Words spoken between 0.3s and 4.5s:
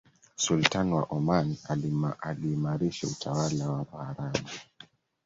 sultan wa oman aliimarisha utawala wa waarabu